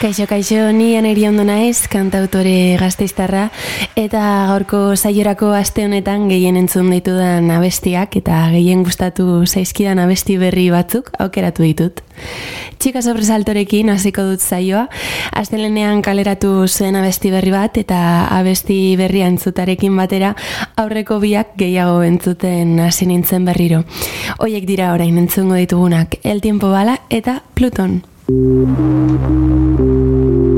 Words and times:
Kaixo, 0.00 0.24
kaixo, 0.24 0.72
ni 0.72 0.94
aneri 0.96 1.26
ondo 1.28 1.42
naiz, 1.44 1.82
kantautore 1.92 2.78
gazteiztarra, 2.80 3.50
eta 4.00 4.22
gaurko 4.48 4.94
saiorako 4.96 5.50
aste 5.52 5.84
honetan 5.84 6.22
gehien 6.30 6.56
entzun 6.56 6.88
ditudan 6.88 7.50
abestiak, 7.52 8.16
eta 8.16 8.38
gehien 8.48 8.80
gustatu 8.80 9.42
zaizkidan 9.44 10.00
abesti 10.00 10.38
berri 10.40 10.70
batzuk 10.72 11.10
aukeratu 11.20 11.66
ditut. 11.68 12.00
Txika 12.80 13.02
sobresaltorekin 13.04 13.92
hasiko 13.92 14.24
dut 14.24 14.40
zaioa, 14.40 14.86
astelenean 15.36 16.00
kaleratu 16.00 16.64
zuen 16.64 16.96
abesti 16.96 17.28
berri 17.36 17.52
bat, 17.52 17.76
eta 17.76 18.00
abesti 18.40 18.96
berri 18.96 19.20
entzutarekin 19.28 20.00
batera 20.00 20.32
aurreko 20.80 21.20
biak 21.20 21.58
gehiago 21.60 22.00
entzuten 22.08 22.78
hasi 22.86 23.04
nintzen 23.04 23.44
berriro. 23.44 23.84
Hoiek 24.40 24.64
dira 24.64 24.94
orain 24.96 25.20
entzungo 25.20 25.60
ditugunak, 25.60 26.22
El 26.24 26.40
Tiempo 26.40 26.72
Bala 26.72 27.02
eta 27.10 27.42
Pluton. 27.52 28.00
Thank 28.30 28.78
you. 29.80 30.49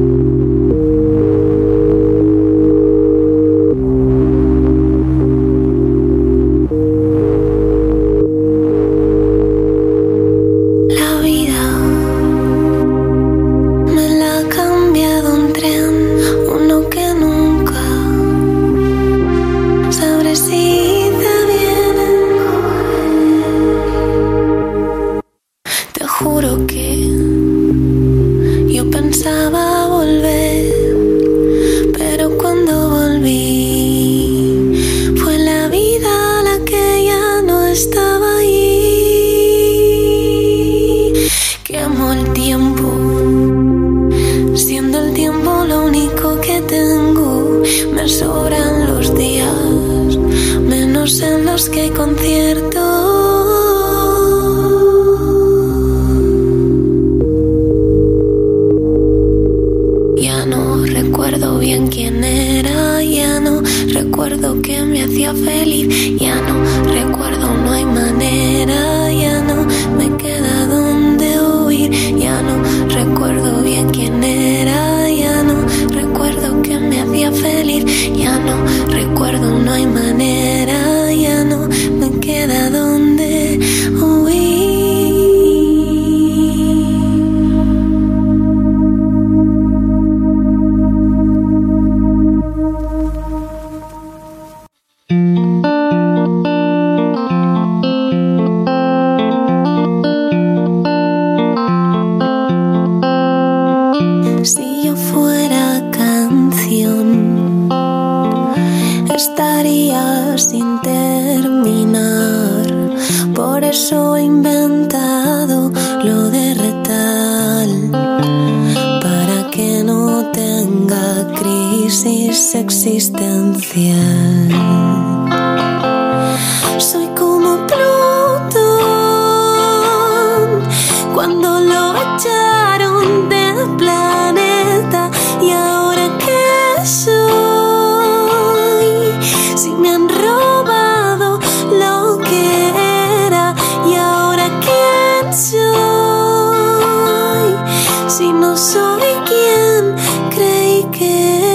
no 148.52 148.58
soy 148.58 149.14
quien 149.24 149.96
creí 150.30 150.84
que 150.92 151.51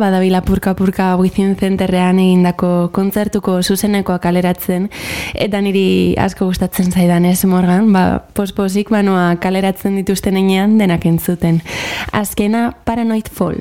badabila 0.00 0.40
purka 0.42 0.74
purka 0.74 1.12
Within 1.20 1.56
Centerrean 1.60 2.18
egindako 2.18 2.90
kontzertuko 2.96 3.60
zuzenekoa 3.62 4.18
kaleratzen 4.22 4.88
eta 5.34 5.60
niri 5.64 6.14
asko 6.18 6.48
gustatzen 6.50 6.90
zaidan 6.92 7.28
ez 7.28 7.44
Morgan, 7.44 7.92
ba 7.92 8.22
posposik 8.34 8.90
banoa 8.90 9.34
kaleratzen 9.42 10.00
dituzten 10.00 10.40
enean 10.40 10.78
denak 10.80 11.06
entzuten. 11.06 11.60
Azkena 12.12 12.70
Paranoid 12.84 13.28
Fall. 13.28 13.60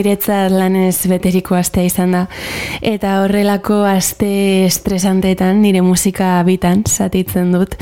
Niretzat 0.00 0.52
lanez 0.54 1.06
beteriko 1.10 1.56
astea 1.58 1.84
izan 1.84 2.14
da. 2.16 2.24
Eta 2.80 3.20
horrelako 3.24 3.82
aste 3.88 4.30
estresanteetan 4.66 5.60
nire 5.62 5.82
musika 5.84 6.32
bitan 6.46 6.84
zatitzen 6.88 7.52
dut. 7.54 7.76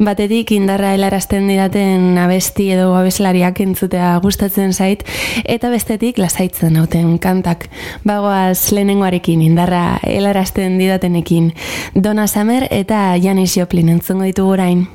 Batetik 0.00 0.52
indarra 0.56 0.94
helarazten 0.96 1.48
didaten 1.50 2.18
abesti 2.20 2.70
edo 2.74 2.94
abeslariak 2.96 3.60
entzutea 3.64 4.14
gustatzen 4.24 4.72
zait. 4.72 5.04
Eta 5.44 5.70
bestetik 5.74 6.18
lasaitzen 6.18 6.78
hauten 6.80 7.18
kantak. 7.22 7.68
Bagoaz 8.08 8.72
lehenengoarekin 8.72 9.44
indarra 9.44 9.98
helarazten 10.06 10.78
didatenekin. 10.80 11.52
Dona 11.94 12.26
Samer 12.26 12.68
eta 12.70 13.12
Janis 13.20 13.58
Joplin 13.58 13.92
entzungo 13.98 14.28
ditugu 14.28 14.56
orain. 14.56 14.86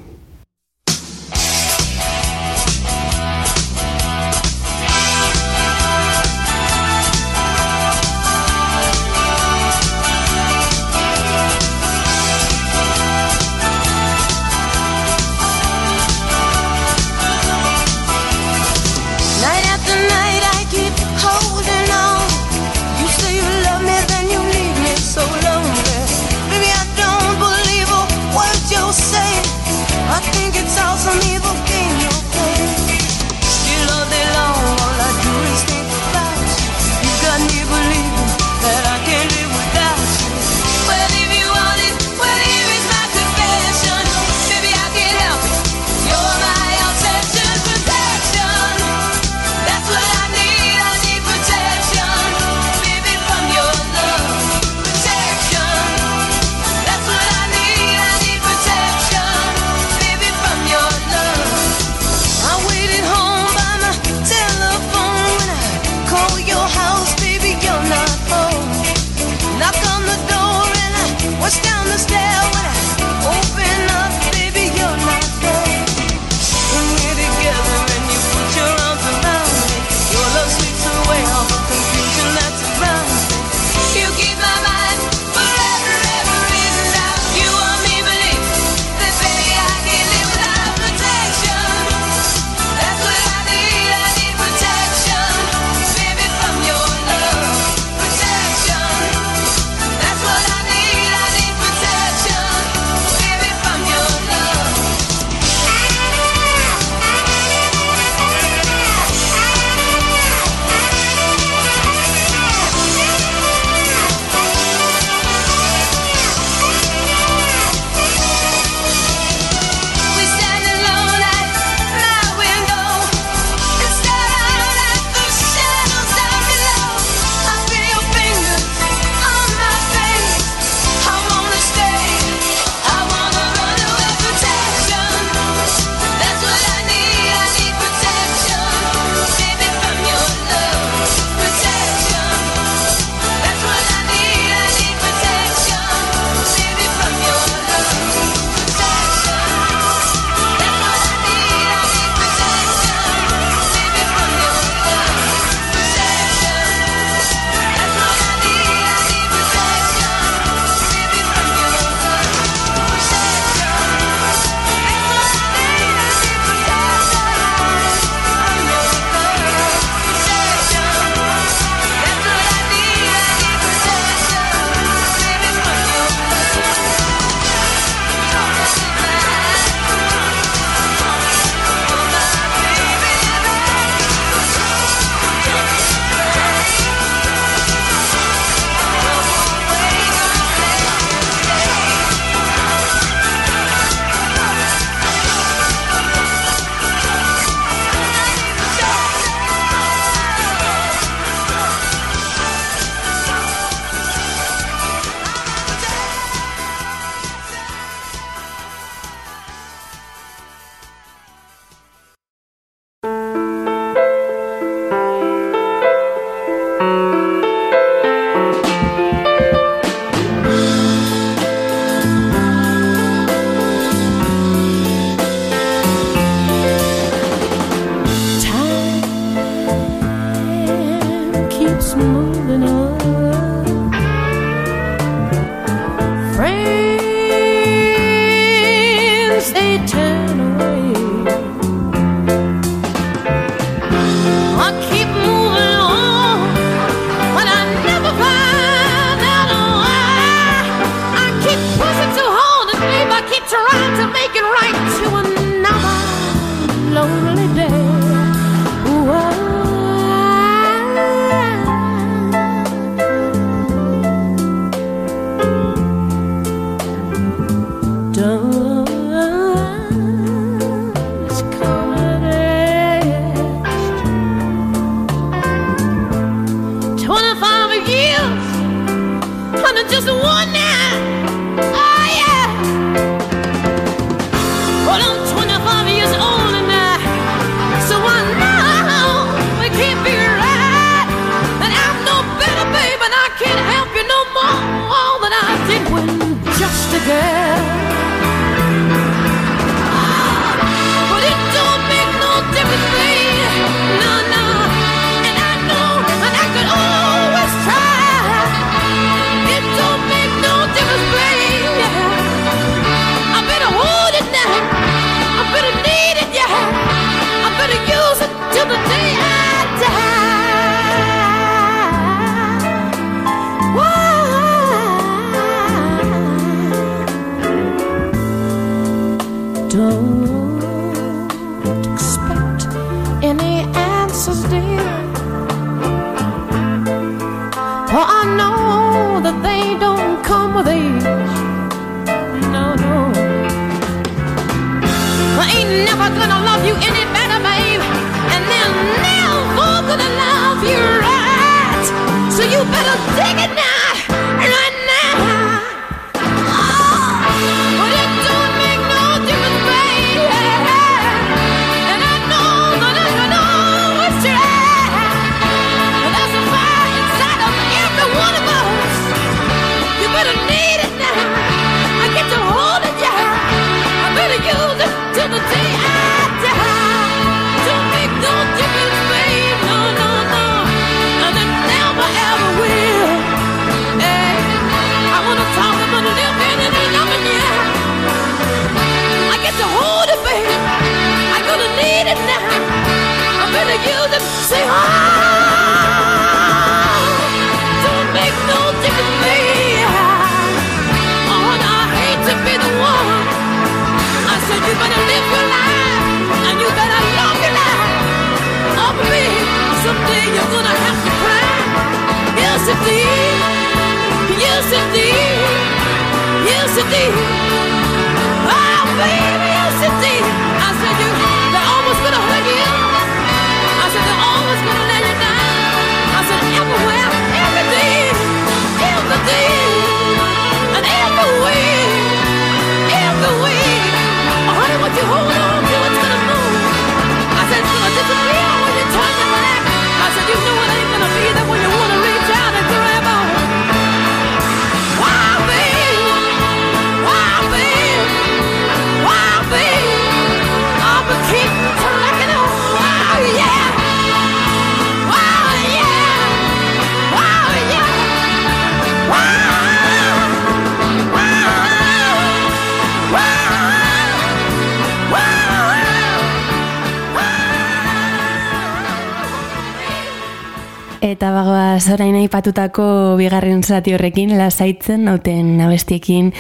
Zorain 471.79 472.16
aipatutako 472.20 473.16
bigarren 473.16 473.62
zati 473.64 473.94
horrekin 473.96 474.33
lasaitzen 474.38 475.05
nauten 475.07 475.62
abestiekin 475.64 476.33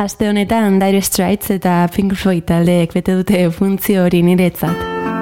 aste 0.00 0.28
honetan 0.30 0.78
Dire 0.80 1.02
Straits 1.02 1.50
eta 1.50 1.88
Pink 1.94 2.14
Floyd 2.16 2.46
taldeek 2.48 2.94
bete 2.94 3.18
dute 3.20 3.50
funtzio 3.50 4.06
hori 4.06 4.22
niretzat. 4.22 5.19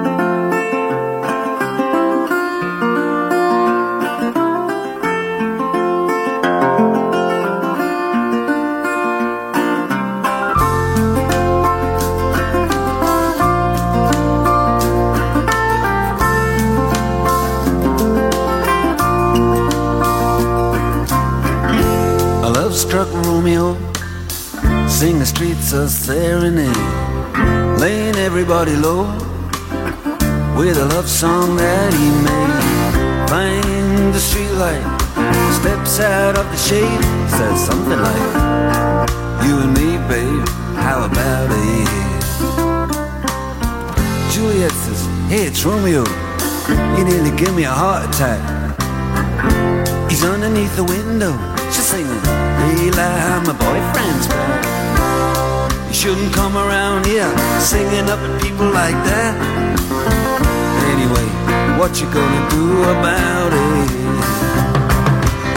With 30.57 30.77
a 30.77 30.85
love 30.93 31.07
song 31.07 31.55
that 31.55 31.93
he 31.93 32.09
made. 32.27 33.29
Find 33.29 34.13
the 34.13 34.19
streetlight, 34.19 34.83
steps 35.61 36.01
out 36.01 36.37
of 36.37 36.45
the 36.51 36.57
shade, 36.57 37.03
says 37.29 37.57
something 37.65 38.01
like, 38.01 38.35
"You 39.45 39.59
and 39.63 39.73
me, 39.77 39.97
babe, 40.09 40.45
how 40.75 41.05
about 41.05 41.49
it?" 41.51 41.87
Juliet 44.33 44.73
says, 44.83 45.07
"Hey, 45.29 45.45
it's 45.47 45.63
Romeo. 45.63 46.03
You 46.97 47.03
nearly 47.05 47.31
give 47.31 47.55
me 47.55 47.63
a 47.63 47.71
heart 47.71 48.03
attack." 48.09 48.41
He's 50.09 50.23
underneath 50.25 50.75
the 50.75 50.83
window, 50.83 51.33
she's 51.71 51.85
singing, 51.85 52.23
"Eli, 52.83 53.39
my 53.47 53.53
boyfriend's 53.53 54.27
back." 54.27 54.68
Shouldn't 55.99 56.33
come 56.33 56.55
around 56.55 57.05
here 57.05 57.27
singing 57.59 58.07
up 58.07 58.19
at 58.23 58.41
people 58.41 58.71
like 58.71 58.95
that. 59.03 59.35
Anyway, 60.95 61.27
what 61.75 61.99
you 61.99 62.07
gonna 62.07 62.43
do 62.47 62.87
about 62.87 63.51
it? 63.51 63.89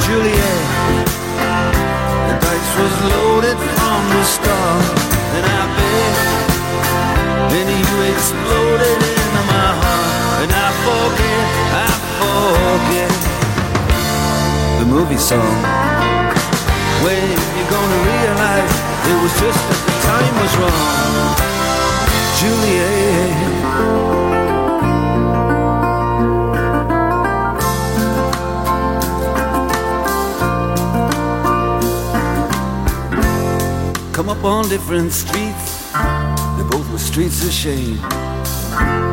Juliet, 0.02 0.62
the 2.26 2.34
dice 2.42 2.72
was 2.74 2.94
loaded 3.06 3.54
from 3.54 4.00
the 4.18 4.24
start, 4.26 4.82
and 5.38 5.44
I 5.46 5.62
bet 5.78 6.14
then 7.54 7.68
you 7.70 7.94
exploded 8.10 8.98
into 8.98 9.42
my 9.46 9.70
heart, 9.78 10.42
and 10.42 10.50
I 10.50 10.68
forget, 10.82 11.46
I 11.86 11.90
forget 12.18 13.14
the 14.82 14.86
movie 14.90 15.22
song. 15.22 15.54
When 17.06 17.30
you 17.30 17.64
gonna 17.70 18.00
realize 18.10 18.74
it 19.06 19.16
was 19.22 19.34
just 19.38 19.62
a 19.70 19.81
time 20.12 20.34
was 20.42 20.54
wrong, 20.60 21.36
Juliet. 22.38 23.32
Come 34.12 34.28
up 34.28 34.44
on 34.44 34.68
different 34.68 35.12
streets, 35.12 35.92
they 36.56 36.64
both 36.70 36.86
were 36.92 36.98
streets 36.98 37.42
of 37.46 37.52
shame. 37.52 37.98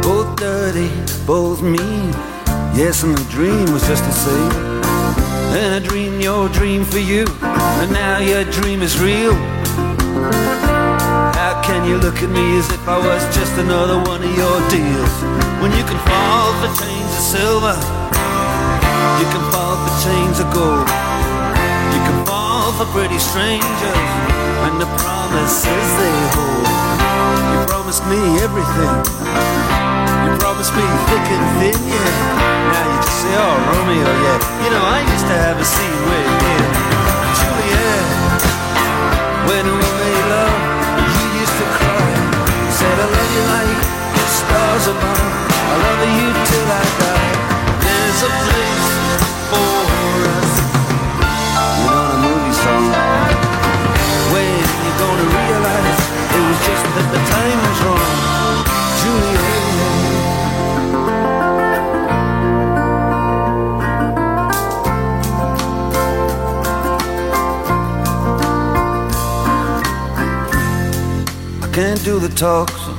Both 0.02 0.36
dirty, 0.36 0.90
both 1.26 1.62
mean. 1.62 2.12
Yes, 2.76 3.04
and 3.04 3.18
the 3.18 3.26
dream 3.32 3.72
was 3.72 3.88
just 3.88 4.04
the 4.04 4.18
same. 4.28 4.52
And 5.60 5.76
I 5.76 5.80
dreamed 5.88 6.22
your 6.22 6.50
dream 6.50 6.84
for 6.84 7.00
you, 7.00 7.26
and 7.42 7.92
now 7.92 8.20
your 8.20 8.44
dream 8.44 8.82
is 8.82 9.00
real. 9.00 9.59
Can 11.70 11.86
you 11.86 12.02
look 12.02 12.18
at 12.26 12.34
me 12.34 12.58
as 12.58 12.66
if 12.74 12.82
I 12.90 12.98
was 12.98 13.22
just 13.30 13.54
another 13.62 14.02
one 14.02 14.26
of 14.26 14.34
your 14.34 14.58
deals? 14.74 15.14
When 15.62 15.70
you 15.78 15.86
can 15.86 16.02
fall 16.02 16.50
for 16.58 16.70
chains 16.82 17.12
of 17.14 17.22
silver, 17.22 17.78
you 19.22 19.28
can 19.30 19.44
fall 19.54 19.78
for 19.78 19.94
chains 20.02 20.42
of 20.42 20.50
gold. 20.50 20.90
You 21.94 22.02
can 22.10 22.26
fall 22.26 22.74
for 22.74 22.90
pretty 22.90 23.22
strangers 23.22 24.02
and 24.66 24.82
the 24.82 24.90
promises 24.98 25.86
they 26.02 26.18
hold. 26.34 26.66
You 27.54 27.58
promised 27.70 28.02
me 28.10 28.18
everything. 28.42 28.98
You 30.26 30.32
promised 30.42 30.74
me 30.74 30.82
thick 31.06 31.26
and 31.38 31.46
thin, 31.62 31.78
yeah. 31.86 32.74
Now 32.74 32.86
you 32.90 32.98
just 32.98 33.18
say, 33.22 33.34
oh, 33.38 33.56
Romeo, 33.70 34.10
yeah. 34.10 34.42
You 34.66 34.70
know, 34.74 34.84
I 34.90 35.06
used 35.06 35.28
to 35.30 35.38
have 35.38 35.58
a 35.62 35.68
scene 35.70 36.02
with 36.10 36.34
him. 36.50 36.66
Juliet, 37.38 38.10
when 39.46 39.66
we 39.70 39.99
stars 44.50 44.86
above. 44.88 45.22
I 45.72 45.76
love 45.86 46.02
you 46.18 46.30
till 46.50 46.68
I 46.82 46.84
die. 47.04 47.34
There's 47.86 48.22
a 48.30 48.32
place 48.46 48.90
for 49.50 49.74
us. 50.38 50.52
You're 51.78 51.98
on 52.02 52.10
a 52.16 52.20
movie 52.26 52.56
song. 52.64 52.90
When 54.34 54.58
you're 54.84 55.00
gonna 55.04 55.28
realize 55.40 56.00
it 56.36 56.44
was 56.48 56.60
just 56.68 56.84
that 56.96 57.08
the 57.14 57.22
time 57.34 57.60
was 57.66 57.80
wrong, 57.86 58.18
Julia. 59.00 59.48
Can't 71.72 72.02
do 72.04 72.20
the 72.20 72.30
talks 72.36 72.99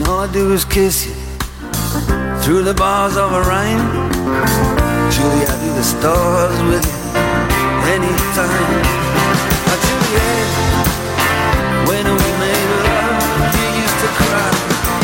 And 0.00 0.08
all 0.08 0.20
I 0.20 0.32
do 0.32 0.50
is 0.54 0.64
kiss 0.64 1.04
you 1.04 1.12
through 2.40 2.62
the 2.64 2.72
bars 2.72 3.18
of 3.18 3.32
a 3.36 3.42
rhyme. 3.44 3.84
Julie, 5.12 5.44
I 5.44 5.54
do 5.60 5.68
the 5.76 5.84
stars 5.84 6.56
with 6.72 6.80
you 6.88 6.96
anytime. 7.84 8.80
Now, 9.68 9.76
Juliet, 9.84 10.48
when 11.84 12.06
we 12.16 12.28
made 12.40 12.70
love, 12.80 13.52
you 13.52 13.66
used 13.76 13.98
to 14.00 14.08
cry. 14.16 14.48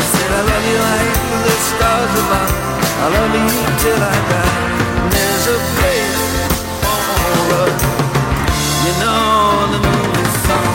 Said 0.01 0.31
I 0.33 0.41
love 0.49 0.65
you 0.65 0.79
like 0.81 1.13
the 1.45 1.55
stars 1.61 2.13
above. 2.17 2.57
I 2.97 3.07
love 3.13 3.33
you 3.37 3.53
till 3.77 4.01
I 4.01 4.17
die. 4.33 4.57
And 4.97 5.13
there's 5.13 5.45
a 5.45 5.57
place 5.77 6.25
for 7.21 7.37
us. 7.69 7.85
You 8.81 8.93
know 8.97 9.77
the 9.77 9.79
movie 9.85 10.29
song. 10.41 10.73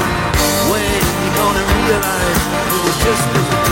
When 0.71 1.03
you 1.11 1.31
gonna 1.43 1.65
realize 1.75 2.39
it 2.71 2.81
was 2.87 2.97
just 3.03 3.72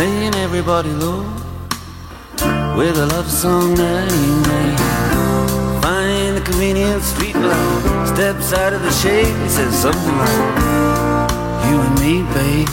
laying 0.00 0.34
everybody 0.36 0.88
low 0.88 1.20
with 2.74 2.96
a 2.96 3.06
love 3.14 3.30
song 3.30 3.74
that 3.74 4.10
he 4.10 4.26
made. 4.48 4.80
Find 5.84 6.38
the 6.38 6.44
convenient 6.50 7.02
street 7.02 7.36
light, 7.36 8.06
steps 8.14 8.50
out 8.54 8.72
of 8.72 8.80
the 8.80 8.92
shade, 9.02 9.34
he 9.42 9.48
says 9.56 9.74
something 9.84 10.16
like, 10.24 10.44
"You 11.66 11.76
and 11.86 11.94
me, 12.02 12.14
babe, 12.32 12.70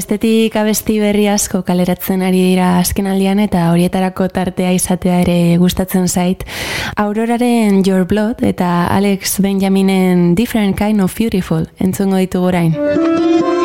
bestetik 0.00 0.54
abesti 0.56 0.94
berri 0.96 1.26
asko 1.28 1.60
kaleratzen 1.66 2.22
ari 2.24 2.40
dira 2.40 2.70
azkenaldian 2.78 3.42
eta 3.44 3.66
horietarako 3.74 4.30
tartea 4.32 4.72
izatea 4.72 5.18
ere 5.26 5.36
gustatzen 5.60 6.08
zait. 6.08 6.46
Auroraren 6.96 7.82
Your 7.84 8.06
Blood 8.08 8.40
eta 8.40 8.86
Alex 8.96 9.36
Benjaminen 9.44 10.34
Different 10.34 10.78
Kind 10.80 11.04
of 11.04 11.16
Beautiful 11.18 11.68
entzungo 11.78 12.16
ditugu 12.16 12.48
orain. 12.54 13.59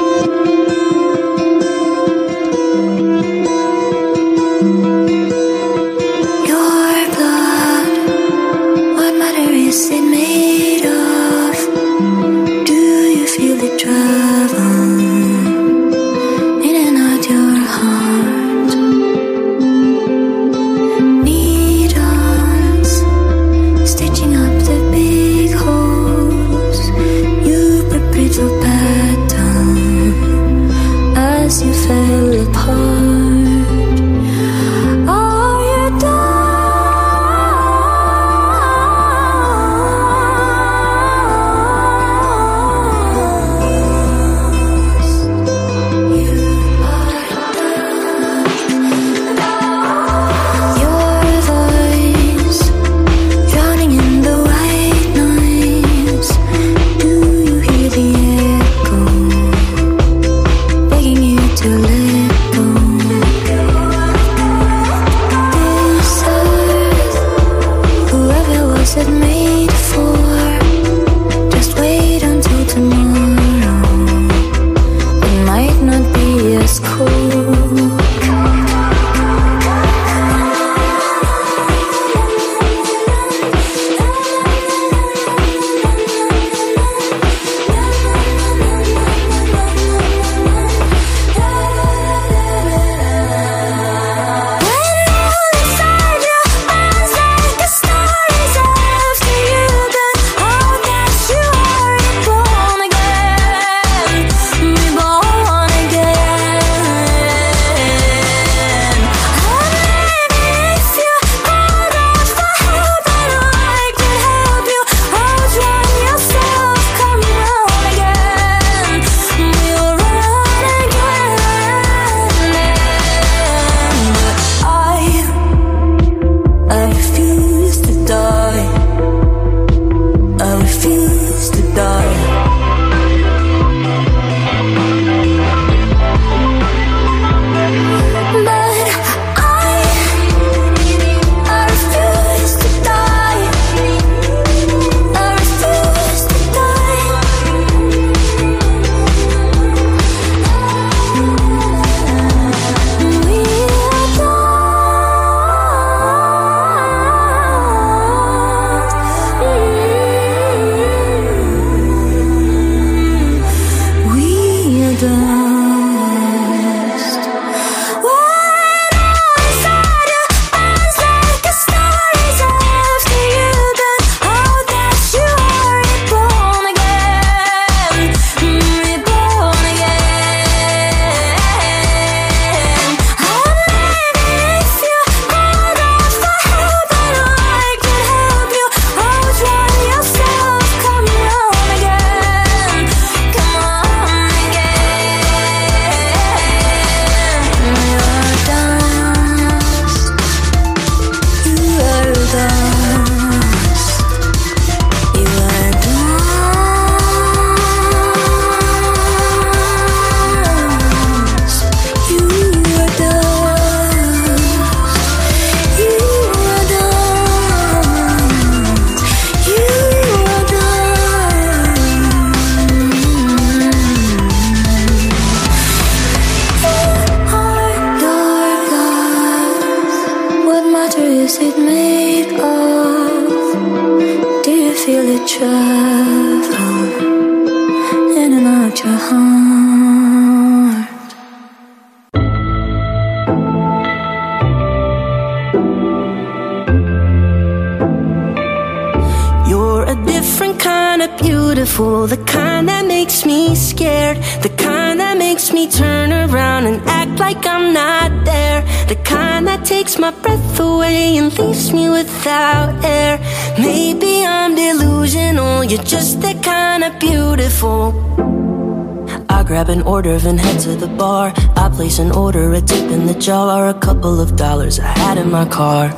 Order 269.86 270.18
and 270.26 270.40
head 270.40 270.60
to 270.62 270.76
the 270.76 270.88
bar. 270.88 271.34
I 271.56 271.70
place 271.70 272.00
an 272.00 272.12
order, 272.12 272.54
a 272.54 272.62
tip 272.62 272.90
in 272.92 273.06
the 273.06 273.14
jar, 273.14 273.70
a 273.70 273.74
couple 273.74 274.20
of 274.20 274.36
dollars 274.36 274.80
I 274.80 274.88
had 274.88 275.18
in 275.18 275.32
my 275.32 275.46
car. 275.46 275.94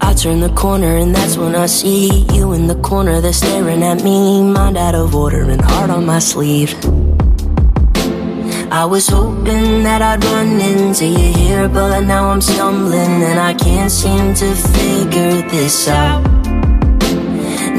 I 0.00 0.14
turn 0.14 0.40
the 0.40 0.52
corner 0.54 0.96
and 0.96 1.14
that's 1.14 1.36
when 1.36 1.54
I 1.54 1.66
see 1.66 2.26
you 2.34 2.52
in 2.52 2.66
the 2.66 2.74
corner 2.76 3.20
that's 3.20 3.38
staring 3.38 3.82
at 3.82 4.02
me. 4.02 4.42
Mind 4.42 4.76
out 4.76 4.94
of 4.94 5.14
order 5.14 5.42
and 5.42 5.60
heart 5.60 5.90
on 5.90 6.04
my 6.06 6.18
sleeve. 6.18 6.74
I 8.70 8.86
was 8.86 9.06
hoping 9.08 9.82
that 9.84 10.00
I'd 10.00 10.24
run 10.24 10.58
into 10.58 11.06
you 11.06 11.32
here, 11.34 11.68
but 11.68 12.00
now 12.00 12.30
I'm 12.30 12.40
stumbling 12.40 13.22
and 13.22 13.38
I 13.38 13.52
can't 13.52 13.90
seem 13.90 14.34
to 14.34 14.54
figure 14.54 15.42
this 15.50 15.88
out. 15.88 16.31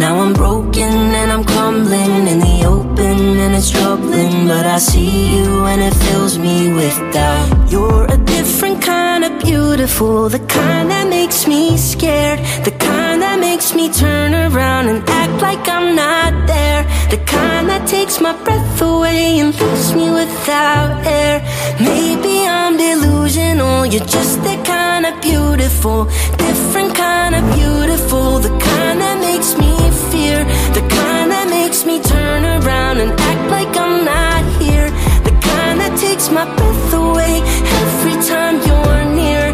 Now 0.03 0.19
I'm 0.19 0.33
broken 0.33 0.93
and 1.21 1.31
I'm 1.31 1.45
crumbling 1.45 2.27
in 2.27 2.39
the 2.39 2.65
open 2.65 3.19
and 3.43 3.55
it's 3.55 3.71
troubling, 3.71 4.49
but 4.49 4.65
I 4.65 4.77
see 4.77 5.37
you 5.37 5.63
and 5.63 5.81
it 5.81 5.93
fills 5.93 6.37
me 6.37 6.73
with 6.73 6.97
doubt. 7.13 7.71
You're 7.71 8.03
a 8.11 8.17
different 8.17 8.81
kind 8.81 9.23
of 9.23 9.41
beautiful, 9.41 10.27
the 10.27 10.39
kind 10.39 10.91
that 10.91 11.07
makes 11.07 11.47
me 11.47 11.77
scared, 11.77 12.39
the 12.65 12.71
kind 12.71 13.21
that 13.21 13.39
makes 13.39 13.73
me 13.73 13.85
turn 13.93 14.33
around 14.33 14.89
and 14.89 15.09
act 15.09 15.41
like 15.41 15.65
I'm 15.69 15.95
not 15.95 16.47
there, 16.47 16.83
the 17.09 17.23
kind 17.25 17.69
that 17.69 17.87
takes 17.87 18.19
my 18.19 18.33
breath 18.43 18.81
away 18.81 19.39
and 19.39 19.57
leaves 19.57 19.95
me 19.95 20.11
without 20.11 20.91
air. 21.07 21.39
Maybe 21.79 22.45
I'm 22.45 22.75
delusional, 22.75 23.85
you're 23.85 24.09
just 24.17 24.43
that 24.43 24.65
kind 24.65 25.05
of 25.05 25.21
beautiful, 25.21 26.09
different 26.45 26.93
kind 26.93 27.35
of 27.35 27.43
beautiful, 27.55 28.39
the 28.39 28.53
kind 28.59 28.99
that 28.99 29.17
makes 29.21 29.57
me 29.57 29.71
fear, 30.13 30.45
the 30.77 30.83
kind 30.97 31.27
that 31.33 31.47
makes 31.49 31.85
me 31.89 31.97
turn 31.99 32.41
around 32.45 32.97
and 33.03 33.11
act 33.29 33.43
like 33.49 33.73
I'm 33.83 34.05
not 34.05 34.43
here, 34.61 34.87
the 35.27 35.33
kind 35.49 35.75
that 35.81 35.93
takes 35.97 36.29
my 36.29 36.45
breath 36.57 36.93
away 36.93 37.41
every 37.81 38.17
time 38.31 38.55
you're 38.67 39.05
near. 39.21 39.45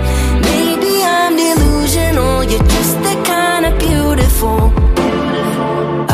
Maybe 0.51 0.93
I'm 1.16 1.34
delusional, 1.39 2.43
you're 2.51 2.68
just 2.76 2.95
that 3.05 3.20
kind 3.26 3.64
of 3.70 3.74
beautiful. 3.80 4.60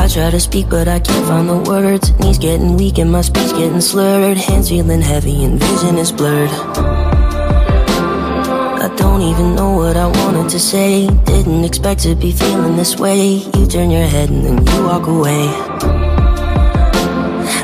I 0.02 0.08
try 0.08 0.30
to 0.30 0.40
speak, 0.40 0.70
but 0.70 0.88
I 0.88 1.00
can't 1.00 1.26
find 1.28 1.50
the 1.50 1.58
words. 1.58 2.14
Knees 2.20 2.38
getting 2.38 2.78
weak 2.78 3.00
and 3.00 3.12
my 3.12 3.22
speech 3.22 3.52
getting 3.60 3.82
slurred. 3.82 4.38
Hands 4.38 4.70
feeling 4.70 5.02
heavy 5.02 5.44
and 5.44 5.60
vision 5.60 5.98
is 5.98 6.12
blurred. 6.12 7.15
Don't 8.98 9.22
even 9.22 9.56
know 9.56 9.72
what 9.76 9.98
I 9.98 10.08
wanted 10.08 10.50
to 10.50 10.60
say. 10.60 11.08
Didn't 11.26 11.64
expect 11.64 12.02
to 12.02 12.16
be 12.16 12.32
feeling 12.32 12.76
this 12.76 12.98
way. 12.98 13.44
You 13.56 13.66
turn 13.68 13.92
your 13.92 14.08
head 14.08 14.30
and 14.30 14.44
then 14.46 14.58
you 14.68 14.84
walk 14.84 15.08
away. 15.08 15.48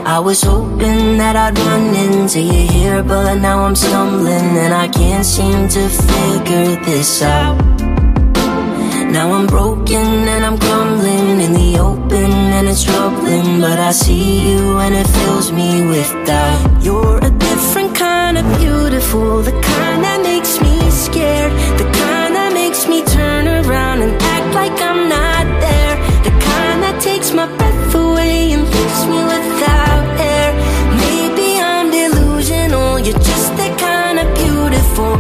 I 0.05 0.19
was 0.19 0.41
hoping 0.41 1.17
that 1.17 1.35
I'd 1.35 1.57
run 1.57 1.95
into 1.95 2.41
you 2.41 2.67
here, 2.67 3.01
but 3.03 3.35
now 3.35 3.63
I'm 3.63 3.75
stumbling 3.75 4.57
and 4.63 4.73
I 4.73 4.87
can't 4.87 5.25
seem 5.25 5.69
to 5.69 5.89
figure 5.89 6.75
this 6.83 7.21
out. 7.21 7.57
Now 9.11 9.31
I'm 9.33 9.47
broken 9.47 10.27
and 10.33 10.45
I'm 10.45 10.57
crumbling 10.57 11.41
in 11.41 11.53
the 11.53 11.79
open 11.79 12.31
and 12.57 12.67
it's 12.67 12.83
troubling, 12.83 13.59
but 13.59 13.79
I 13.79 13.91
see 13.91 14.51
you 14.51 14.77
and 14.79 14.95
it 14.95 15.07
fills 15.07 15.51
me 15.51 15.85
with 15.87 16.11
doubt. 16.25 16.83
You're 16.83 17.17
a 17.17 17.29
different 17.29 17.80
kind 18.01 18.35
of 18.35 18.45
beautiful, 18.57 19.43
the 19.43 19.51
kind 19.51 19.99
that 20.03 20.19
makes 20.23 20.59
me 20.65 20.75
scared, 20.89 21.53
the 21.77 21.87
kind 22.01 22.33
that 22.37 22.51
makes 22.51 22.87
me 22.87 22.99
turn 23.05 23.45
around 23.47 24.01
and 24.01 24.13
act 24.35 24.49
like 24.59 24.75
I'm 24.89 25.01
not 25.17 25.45
there, 25.65 25.95
the 26.27 26.33
kind 26.49 26.77
that 26.85 26.97
takes 26.99 27.29
my 27.31 27.45
breath 27.57 27.93
away 27.93 28.53
and 28.53 28.63
leaves 28.73 29.01
me 29.11 29.19
without 29.33 30.05
air. 30.33 30.49
Maybe 31.05 31.47
I'm 31.61 31.87
delusional, 31.93 32.97
you're 33.05 33.23
just 33.31 33.49
that 33.59 33.73
kind 33.77 34.17
of 34.23 34.27
beautiful, 34.33 35.11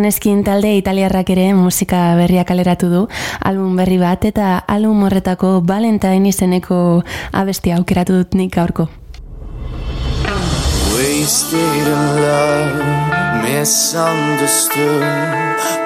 Maneskin 0.00 0.40
talde 0.40 0.70
italiarrak 0.78 1.28
ere 1.34 1.50
musika 1.52 2.14
berria 2.16 2.40
kaleratu 2.48 2.88
du, 2.88 3.00
album 3.44 3.76
berri 3.76 3.98
bat 4.00 4.24
eta 4.24 4.64
album 4.64 5.02
horretako 5.04 5.60
Valentine 5.68 6.24
izeneko 6.30 7.02
abestia 7.36 7.76
aukeratu 7.76 8.16
dut 8.16 8.32
nik 8.32 8.54
gaurko. 8.54 8.88
Wasted 10.96 11.84
in 11.84 12.06
love, 12.24 12.80
misunderstood. 13.44 15.04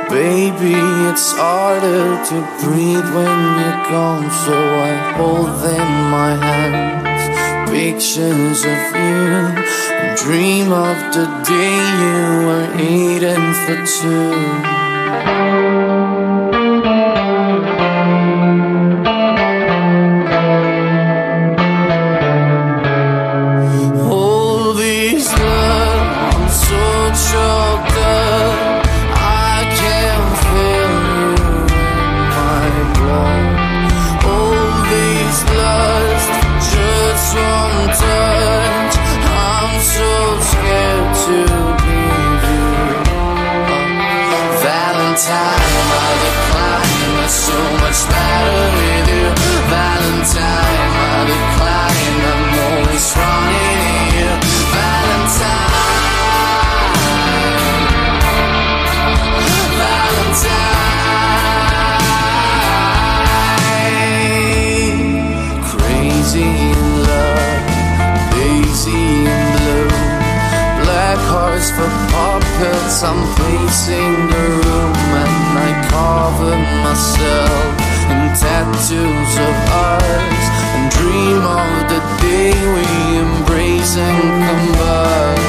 Baby, 0.06 0.78
it's 1.10 1.34
harder 1.34 2.14
to 2.30 2.36
breathe 2.62 3.08
when 3.18 3.40
you're 3.58 3.82
gone, 3.90 4.30
so 4.30 4.54
I 4.54 4.94
hold 5.18 5.58
in 5.74 5.90
my 6.14 6.38
hands 6.38 7.13
pictures 7.74 8.64
of 8.64 8.82
you 8.94 9.24
and 9.98 10.16
dream 10.16 10.70
of 10.70 10.96
the 11.12 11.26
day 11.42 11.74
you 12.02 12.46
were 12.46 12.70
eating 12.78 13.52
for 13.64 13.78
two. 13.84 15.53
Puppets. 72.64 73.02
I'm 73.02 73.20
placing 73.36 74.14
the 74.28 74.44
room 74.64 74.94
and 75.22 75.58
I 75.58 75.70
cover 75.90 76.56
myself 76.84 77.74
in 78.12 78.22
tattoos 78.40 79.34
of 79.48 79.56
ours 79.86 80.46
and 80.74 80.90
dream 80.96 81.42
of 81.44 81.88
the 81.90 82.00
day 82.22 82.52
we 82.74 83.18
embrace 83.18 83.96
and 83.96 84.22
combine. 84.48 85.43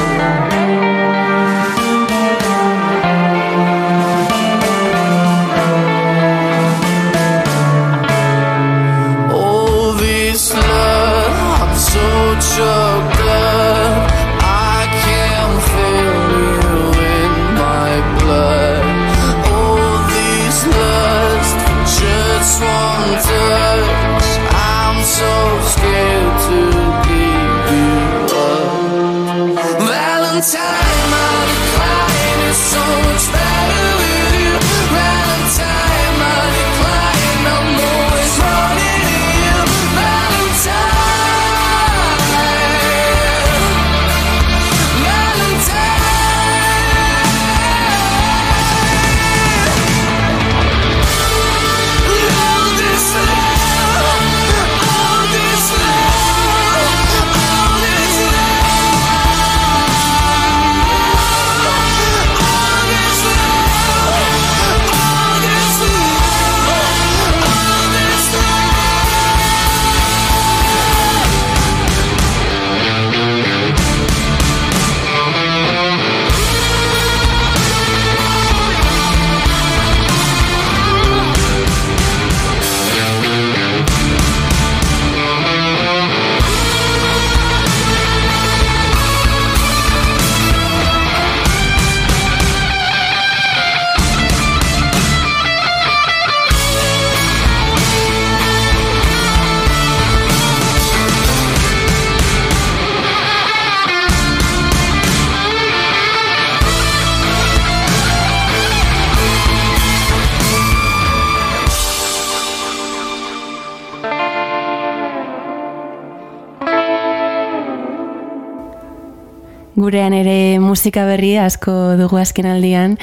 Gurean 119.76 120.14
ere 120.16 120.58
musika 120.64 121.04
berri 121.04 121.34
asko 121.36 121.72
dugu 122.00 122.16
azken 122.16 122.46
aldian, 122.48 122.94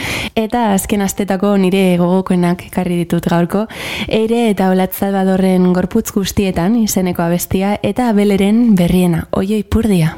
eta 0.41 0.71
azken 0.73 1.03
astetako 1.05 1.51
nire 1.61 1.99
gogokoenak 2.01 2.65
ekarri 2.71 2.97
ditut 3.03 3.29
gaurko, 3.29 3.67
eire 4.09 4.47
eta 4.49 4.71
olatza 4.73 5.11
badorren 5.13 5.67
gorputz 5.77 6.09
guztietan 6.17 6.79
izeneko 6.81 7.27
abestia, 7.27 7.75
eta 7.85 8.09
abeleren 8.09 8.73
berriena, 8.79 9.27
oio 9.37 9.61
ipurdia. 9.61 10.15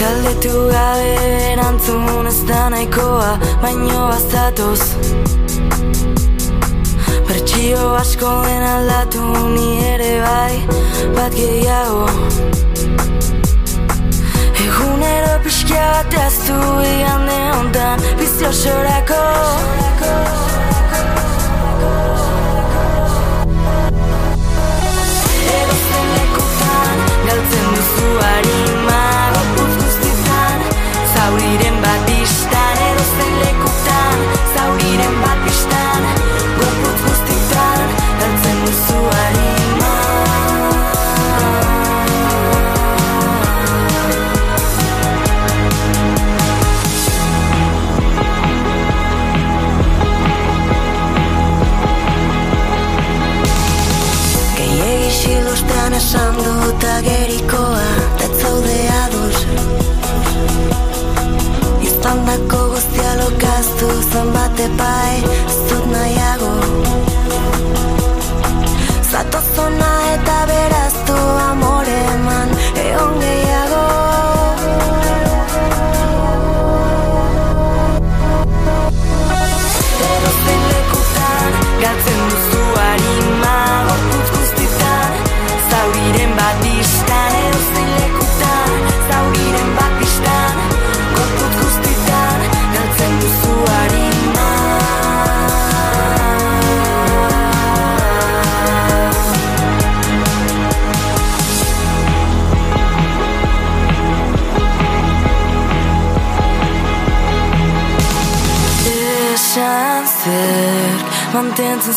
Galdetu 0.00 0.64
gabe 0.72 1.12
erantzun 1.52 2.32
ez 2.32 2.40
da 2.48 2.64
nahikoa, 2.72 3.34
baino 3.60 4.08
bazatoz. 4.14 4.80
Bertxio 7.28 7.92
asko 8.00 8.32
den 8.48 8.64
aldatu 8.72 9.28
ni 9.52 9.70
ere 9.92 10.12
bai, 10.24 10.54
bat 11.20 11.36
gehiago 11.36 12.06
Piskia 15.46 15.82
bat 15.94 16.14
eaztu 16.18 16.54
igan 16.82 17.20
neontan 17.28 18.00
Bizio 18.18 18.48
xorako 18.60 19.18
Ego 25.58 25.76
zen 25.84 26.06
lekutan 26.16 27.06
Galtzen 27.28 27.70
duzu 27.76 28.10
ari 28.32 28.55
bota 56.66 57.00
gerikoa 57.02 57.88
Eta 58.24 58.34
zaude 58.42 58.78
ados. 59.04 59.38
Izan 61.88 62.24
dako 62.26 62.62
guztia 62.74 63.12
lokaztu 63.22 63.90
Zan 64.10 64.32
bate 64.34 64.68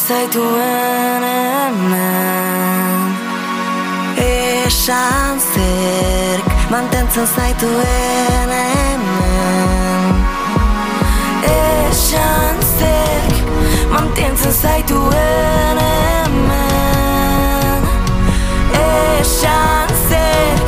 zaituen 0.09 1.23
hemen 1.23 3.15
Esan 4.17 5.39
zer 5.39 6.39
mantentzen 6.69 7.27
zaituen 7.35 8.49
hemen 8.49 10.15
Esan 11.43 12.57
zer 12.77 13.23
mantentzen 13.91 14.53
zaituen 14.61 15.77
hemen 15.85 17.81
Esan 19.19 19.89
zer 20.09 20.59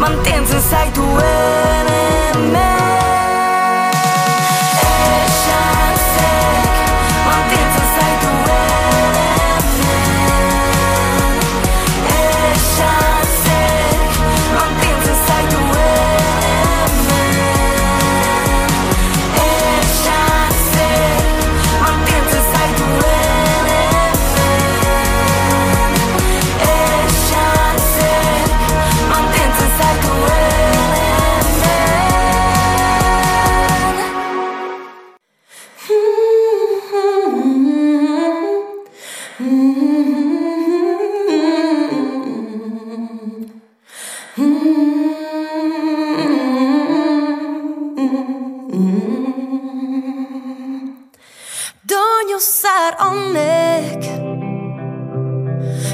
mantentzen 0.00 0.62
zaituen 0.70 1.79
honek 53.00 54.02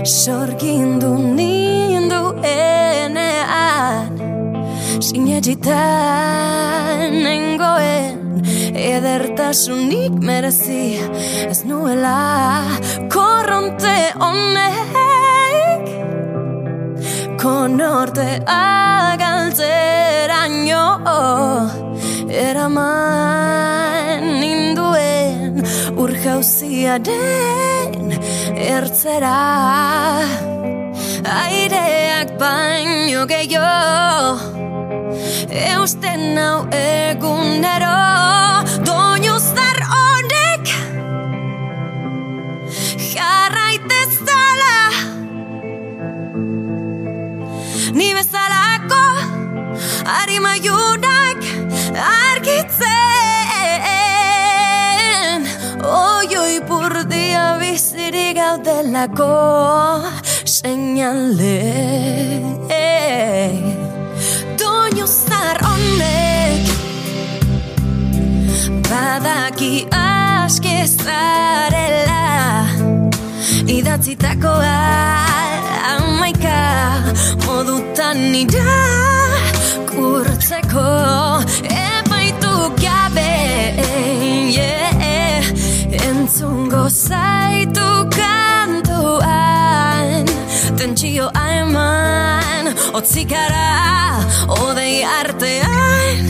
Sorgindu 0.05 1.11
nindu 1.37 2.23
enean 2.43 4.13
Sinetxita 5.07 5.83
nengoen 7.25 8.43
Edertasunik 8.75 10.13
merezi 10.13 10.13
Edertasunik 10.13 10.13
merezi. 10.21 10.96
Urjauziaren 26.87 28.13
ertzera. 28.55 29.37
Aireak 31.27 32.37
baino 32.39 33.27
gehiago 33.27 34.39
Eusten 35.51 36.35
nau 36.37 36.67
egunero 36.71 38.16
gaudelako 58.97 60.03
Seinale 60.45 61.61
Doinu 64.59 65.07
zar 65.07 65.59
honek 65.67 66.65
Badaki 68.89 69.87
aske 69.93 70.87
zarela 70.87 72.67
Idatzitakoa 73.67 74.77
amaika 75.93 76.59
modutan 77.47 78.35
ira 78.35 78.81
kurtzeko 79.91 80.89
epaitu 81.85 82.55
gabe 82.81 83.33
yeah. 84.57 85.45
entzungo 86.07 86.89
zaitu 86.89 87.36
tentsio 90.97 91.27
eman 91.37 92.71
otzikara 92.97 94.25
odei 94.49 95.05
artean 95.05 96.25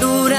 lur 0.00 0.34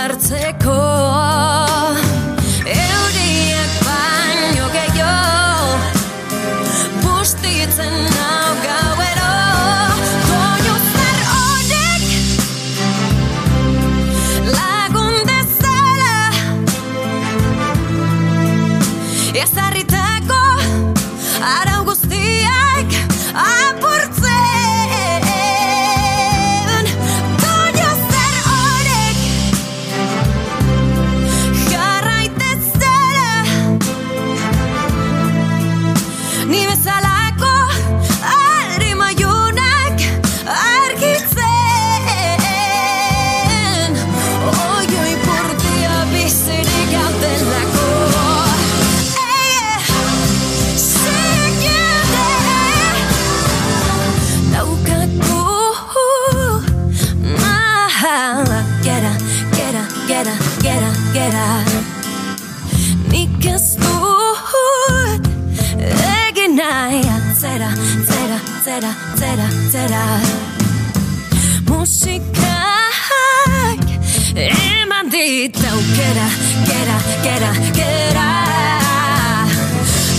Gera, 77.39 77.53
gera, 77.71 78.31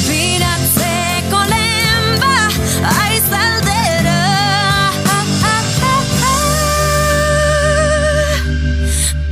Biratzeko 0.07 1.41
lehen 1.51 2.23
aizaldera 2.93 4.23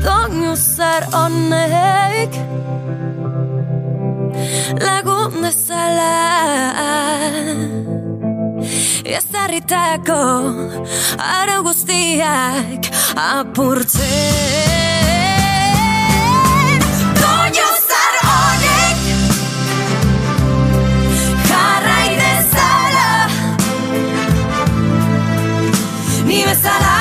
Doinu 0.04 0.52
zar 0.60 1.08
honek 1.16 2.36
lagun 4.84 5.40
dezala 5.46 6.12
Ezarritako 9.16 10.20
arau 11.30 11.60
guztiak 11.70 12.92
apurtzen 13.16 14.97
Ni 26.28 26.44
bezalako 26.44 26.97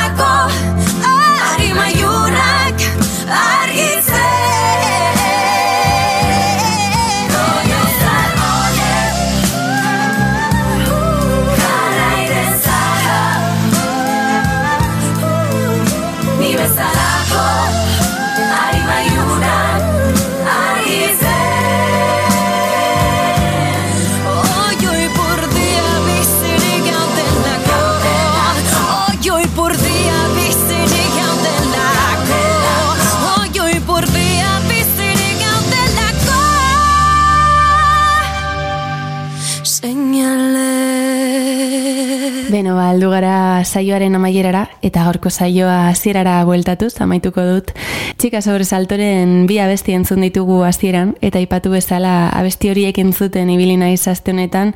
saioaren 43.63 44.15
amaierara, 44.15 44.67
eta 44.81 45.03
gaurko 45.07 45.29
saioa 45.29 45.87
hasierara 45.89 46.43
bueltatuz, 46.45 46.93
amaituko 47.01 47.45
dut. 47.47 47.71
Txika 48.17 48.41
sobresaltoren 48.41 49.45
bi 49.47 49.59
abesti 49.63 49.95
entzun 49.97 50.21
ditugu 50.25 50.61
hasieran, 50.67 51.15
eta 51.21 51.39
ipatu 51.39 51.71
bezala 51.73 52.29
abesti 52.29 52.71
horiek 52.73 52.97
entzuten 53.01 53.49
ibili 53.53 53.77
naiz 53.77 54.07
aste 54.07 54.33
honetan, 54.35 54.73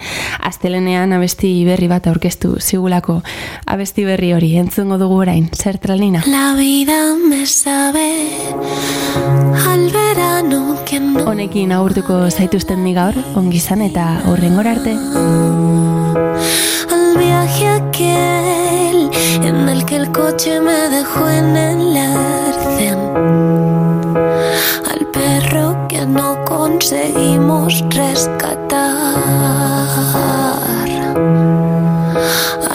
astelenean 0.48 1.14
abesti 1.14 1.54
berri 1.66 1.90
bat 1.92 2.08
aurkeztu 2.08 2.56
zigulako 2.60 3.22
abesti 3.66 4.06
berri 4.06 4.32
hori 4.34 4.52
entzungo 4.60 4.98
dugu 5.02 5.22
orain, 5.24 5.50
zertralnina. 5.56 6.24
La 6.28 6.54
vida 6.58 7.16
me 7.16 7.46
sabe 7.46 8.08
al 9.68 9.90
verano 9.92 10.78
que 10.86 11.00
no 11.00 11.26
Honekin 11.32 11.72
agurtuko 11.72 12.30
zaituzten 12.30 12.84
ni 12.84 12.94
gaur, 12.94 13.16
ongizan 13.36 13.82
eta 13.82 14.22
horrengora 14.28 14.72
arte. 14.72 14.96
al 16.92 17.18
viaje 17.18 18.61
en 18.92 19.70
el 19.70 19.86
que 19.86 19.96
el 19.96 20.12
coche 20.12 20.60
me 20.60 20.90
dejó 20.90 21.28
en 21.30 21.56
el 21.56 21.98
arcén. 21.98 23.00
Al 24.92 25.06
perro 25.08 25.88
que 25.88 26.06
no 26.06 26.44
conseguimos 26.46 27.84
rescatar. 27.90 28.92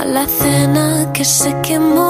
A 0.01 0.05
la 0.05 0.27
cena 0.27 1.13
que 1.13 1.25
se 1.25 1.51
quemó 1.63 2.06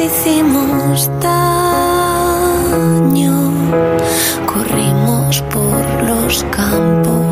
hicimos 0.00 1.10
daño. 1.20 1.52
Corrimos 4.46 5.42
por 5.42 6.02
los 6.04 6.44
campos 6.44 7.26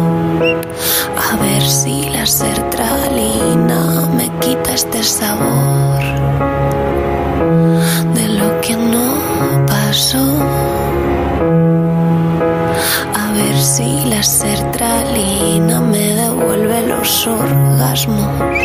a 1.31 1.37
ver 1.37 1.62
si 1.62 2.09
la 2.11 2.27
sertralina 2.27 4.09
me 4.17 4.29
quita 4.41 4.75
este 4.75 5.03
sabor 5.03 6.03
de 8.14 8.29
lo 8.29 8.61
que 8.61 8.77
no 8.77 9.67
pasó. 9.67 10.27
A 13.14 13.33
ver 13.33 13.57
si 13.61 14.05
la 14.11 14.23
sertralina 14.23 15.81
me 15.81 16.14
devuelve 16.14 16.87
los 16.87 17.27
orgasmos 17.27 18.59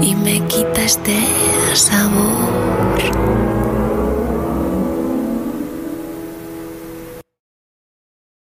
y 0.00 0.14
me 0.14 0.40
quita 0.46 0.82
este 0.82 1.16
sabor. 1.74 2.37